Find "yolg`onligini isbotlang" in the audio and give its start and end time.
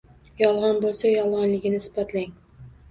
1.13-2.37